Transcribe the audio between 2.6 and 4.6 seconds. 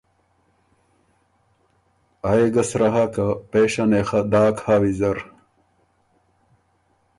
سرۀ هۀ که پېشه نې خه داک